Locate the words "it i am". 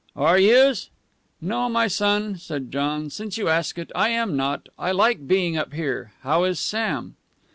3.77-4.35